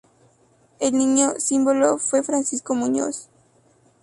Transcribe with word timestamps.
El 0.79 0.93
niño 0.97 1.33
símbolo 1.37 1.99
fue 1.99 2.23
Francisco 2.23 2.73
Muñoz. 2.73 3.29